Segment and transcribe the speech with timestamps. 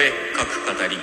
[0.00, 0.96] 俺各語り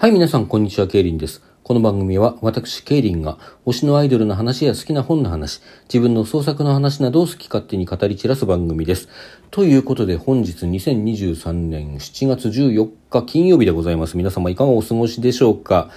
[0.00, 1.42] はい、皆さん、こんにちは、ケイリンです。
[1.62, 3.36] この番組は、私、ケイリンが、
[3.66, 5.60] 推しのアイドルの話や好きな本の話、
[5.92, 9.10] 自分の創作の話などを好き勝手に語り散らす番組です。
[9.50, 14.16] ということで、本日2023年7月14日金曜日でございます。
[14.16, 15.90] 皆様、いかがお過ごしでしょうか？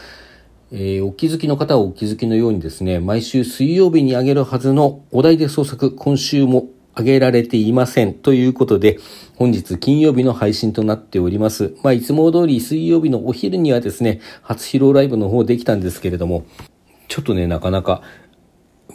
[0.74, 6.66] えーお気づきの方はお気づきのようにですね、毎週水曜日にあげるはずのお題で創作、今週も
[6.98, 8.14] 上げられていません。
[8.14, 9.00] ということで、
[9.36, 11.76] 本日金曜日の配信となっております。
[11.84, 16.46] まあ、いつも通り水曜日のお昼にはですね、初披露ライブの方できたんですけれども、
[17.08, 18.02] ちょっとね、なかなか、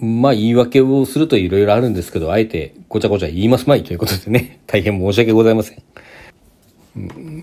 [0.00, 5.82] まあ、言い訳をするといろいろあるんですけど、あえてごちゃごちゃ言いますまいということでね、大変申し訳ございません。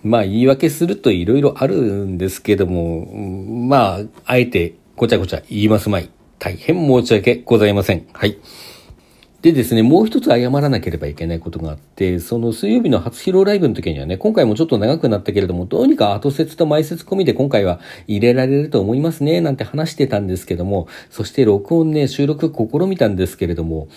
[0.03, 6.09] まあ言い訳するといろいろあるんですけども、まあ、あえてごちゃごちゃ言いますまい。
[6.39, 8.07] 大変申し訳ございません。
[8.13, 8.37] はい。
[9.41, 23.89] でですね、もう一つ謝らなければいけないことがあって、その水曜日の初披露ライブの時にはね、今回もちょっと長くなったけれども、どうにか後説と前説込みで今回は入れられると思いますね、なんて話してたんですけども、そして録音ね、収録試みたんですけれども、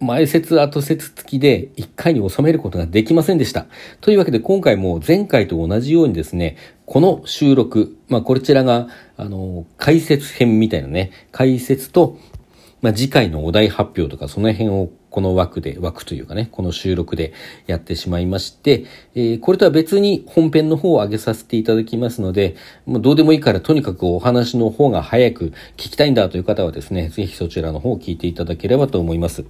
[0.00, 3.66] 前説後説付きで1回に収めることができませんでした。
[4.00, 8.88] というわけで今回も前回と同じようにですね、この収録、まあこちらが、
[9.18, 12.16] あの、解説編みたいなね、解説と、
[12.80, 17.32] まあ次回のお題発表とかその辺をこの枠で、枠というかね、この収録で
[17.66, 29.44] やってしまいまして、えーこれとは別に本編の方を上げさせていただきますので、もうどうでもいいからとにかくお話の方が早く聞きたいんだという方はですね、ぜひそちらの方を聞いていただければと思います。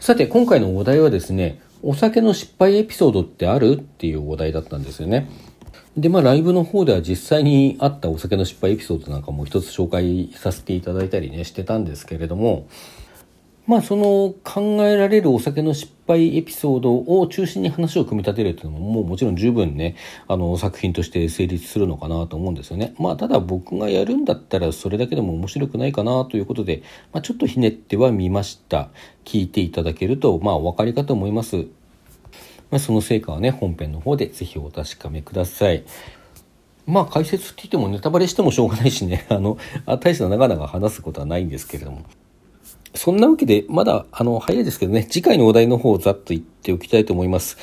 [0.00, 3.72] さて、今回のお題はですね、お酒の失敗エピソードってある？
[3.72, 5.28] っていうお題だったんですよね。
[5.96, 12.66] で、まあ、ライブの方では実際にあったお酒の失敗エピソードなんかも一つ紹介させていただいたりね、してたんですけれども、
[13.66, 19.94] まあ、その考えられるお酒の失敗エピソードを中心に話を組み立てるっていうのももうもちろん十分ね、
[20.26, 22.94] あの作品として成立するのかなと思うんですよね。
[22.98, 26.82] まあ、ただ僕がやるんだったらそれだけでも面白くないかなということで、
[27.12, 28.90] まあ、ちょっとひねってはみました。
[29.24, 31.66] 聞いていただけると、まあ、お分かりかと思います。
[32.74, 35.84] まあ、その成果はね、本編の方でぜひお確かめください。
[36.86, 42.02] まあ解説って言ってもネタバレしてもしょうがないしね、 あの、あ大した長々話すことはないんですけれども。
[42.92, 47.58] そんなわけで、まだ、あの、早いですけどね、次回のお題の方をざっと言っておきたいと思います。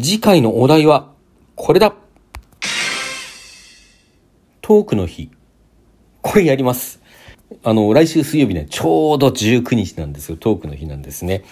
[0.00, 1.12] 次回のお題は、
[1.56, 1.94] これだ
[4.62, 5.30] トークの日。
[6.22, 7.02] これやります。
[7.62, 10.38] あの、来週水曜日ね、ちょうど19日なんですよ。
[10.38, 11.44] トークの日なんですね。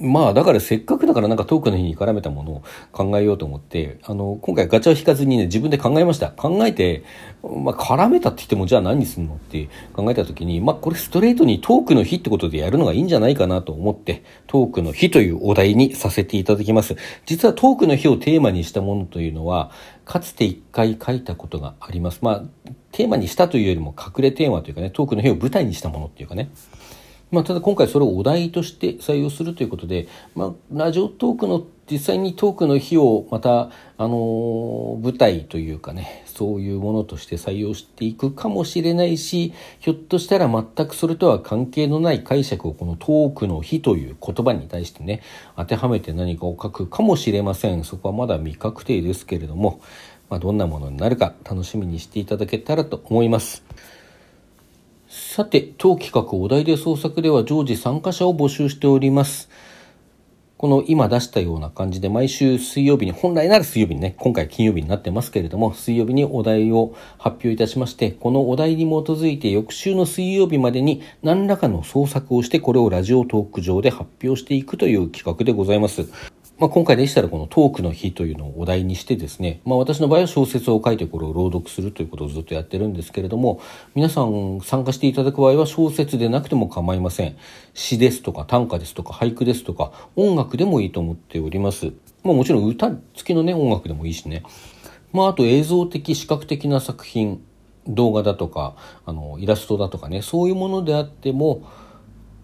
[0.00, 6.30] まあだからせっかくだからなんかトークの日に絡めたものを考えようと思って、あの、今回ガチャを引かずにね、自分で考えました。
[6.30, 7.04] 考えて、
[7.42, 16.96] まあ絡めたって言ってもじゃあ何すんのって考えた時に、まあこれストレートにトークの日ってことでやるのがいいんじゃないかなと思って、トークの日というお題にさせていただきます。
[17.24, 19.70] 実はトークの日をテーマにしたものというのは、
[20.04, 22.18] かつて一回書いたことがあります。
[22.22, 26.50] まあ、テーマにしたというよりも隠れテーマというかね、トークの日を舞台にしたものっていうかね、
[27.34, 30.06] まあ、ただ今回それをお題として採用するということで、
[30.36, 45.22] まあ、ラジオトークの実際にトークの日をまた、あの舞台というかねそういうものとして採用していくかもしれないしひょっとしたら全くそれとは関係のない解釈をこのトークの日という言葉に対してね
[45.56, 49.80] 当てはめて何かを書くかもしれませんそこはまだ未確定ですけれども、
[50.28, 53.62] まあ、どんなものになるか楽しみにしていただけたらと思います。
[55.16, 59.48] さて、当企画お題で創作では常時参加者を募集しております。
[60.56, 76.08] この今出したような感じで毎週水曜日に、本来なら水曜日にね、今回金曜日になってますけれども、水曜日にお題を発表いたしまして、このお題に基づいて翌週の水曜日までに何らかの創作をして、これをラジオトーク上で発表していくという企画でございます。
[76.56, 83.60] まあ、今回でしたらこのトークの日というのをお題にしてですね、まあ、私の場合は小説を書いてこれを朗読するということをずっとやってるんですけれども
[83.96, 87.36] 皆さん参加していただく場合は小説でなくても構いません。
[87.74, 91.92] 詩ですとか短歌ですとか俳句ですとか音楽でもいいと思っております、
[92.22, 94.44] まあ、もちろん歌付きのね音楽でもいいしね。
[95.12, 97.42] まあ、あと映像的視覚的な作品
[97.88, 98.76] 動画だとか
[99.06, 101.68] あのイラストだとかねそういうものであっても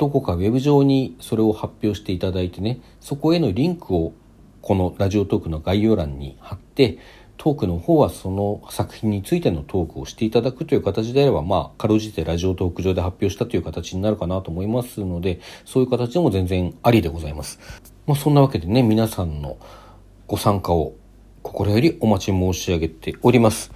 [0.01, 4.15] どこかウェブ上にそれを発表していただいてねそこへのリンクを
[4.63, 6.99] このラジオトークの概要欄に貼って
[7.37, 17.59] トークの方はその作品についてのトークをしていただくという形であればまあかろうじてラジオトーク上で発表したという形になるかなと思いますのでそういう形でも全然ありでございます。
[18.07, 19.59] まあ、そんなわけでね皆さんの
[20.27, 20.95] ご参加を
[21.43, 23.71] 心よりお待ち申し上げております。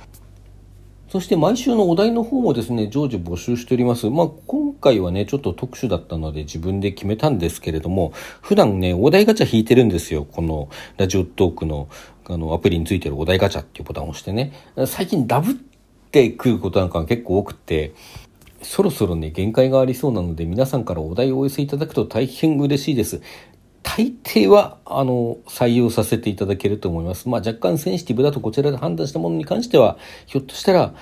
[1.15, 4.11] そして毎週のお題の方もですね、常時募集しております。
[4.11, 10.25] まあ、今回はね、ちょっと特殊だったので自分で決めたんですけれども、普段ね、お題ガチャ引いてるんですよ。
[10.25, 11.89] このラジオトークの
[12.27, 14.53] あのアプリについてるお題ガチャっていうボタンを押してね。
[14.87, 15.55] 最近ダブっ
[16.11, 17.93] てくることなんか結構多くて、
[18.63, 23.21] そろそろね、限界がありそうなので、皆さんからお題をお寄せいただくと大変嬉しいです。
[23.83, 27.29] 大抵は、あの、採用させていただけると思います。
[27.29, 30.95] まあ、若干センシティブだとこちらで判断したものに関しては、ひょっとしたら、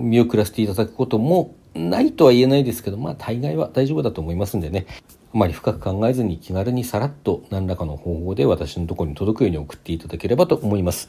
[0.00, 4.86] 見送らせていただくこともないとは言えないですけど、まあ、大概は大丈夫だと思いますんでね。
[5.34, 11.08] あまり深く考えずに気軽にさらっと何らかの方法で私のところに届くように送っていただければと思います。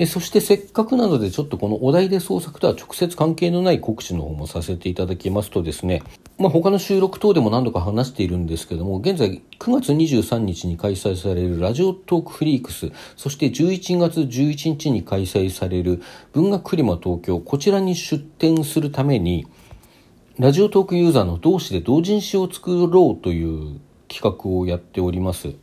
[0.00, 6.02] えそしてせっかくなのでちょっとこのお題で創作とは直接関係のない告知の方もさせていただきますとですね、
[6.38, 16.00] まあ、他の収録等でも何度か話しているんですけども、現在9月23日に開催されるラジオトークフリークス、そして11月11日に開催される
[16.32, 19.48] 文学フリマ東京、こちらに出展するために、
[20.38, 25.56] ラジオトークユーザーの同士で同人誌を作ろうという企画をやっております。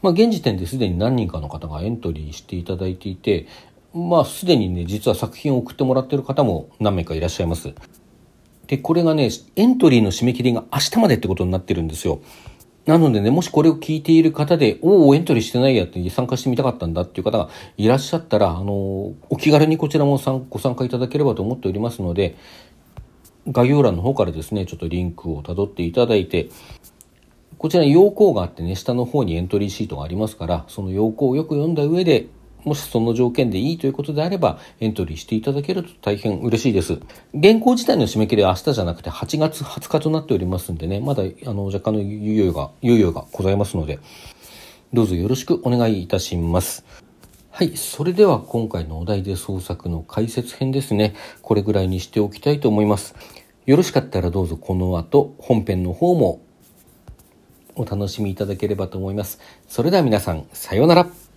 [0.00, 3.46] まあ、現時点ですでに何人かの方がエントリーしていただいていて、
[3.92, 7.74] まあ、すでにね、実は作品を送ってもらってる方も何名かいらっしゃいます。
[8.66, 12.20] で、これがね、エントリーの締め切りが明日までってことになってるんですよ。
[12.86, 18.72] なのでね、もしこれを聞いている方で、おお、エントリーしてないやって参加してみたかったんだっていう方がいらっしゃったら、あの、
[19.28, 20.18] お気軽にこちらも
[20.48, 22.36] ご参加いただければと思っておりますので、
[23.50, 26.48] 概要欄の方からですね、ちょっとリンクを辿っていただいて、
[27.56, 32.28] こちらに要項があってね、下の方にエントリーシートがありますから、その要項をよく読んだ上で、
[32.64, 37.00] もしその条件でいいということであれば、エントリーしていただけると大変嬉しいです。
[37.32, 43.98] 原稿自体の締め切りは明日じゃなくて8月20日となっておりますんでね、まだあの若干の猶予が、猶予がございますので、
[44.92, 46.84] どうぞよろしくお願いいたします。
[47.58, 47.76] はい。
[47.76, 51.16] それでは今回のお題で創作の解説編ですね。
[51.42, 53.16] これぐらいにしておきたいと思います。
[53.66, 56.40] よろしかったらどうぞこの後本編の方も
[57.74, 59.40] お楽しみいただければと思います。
[59.66, 61.27] それでは皆さん、さようなら。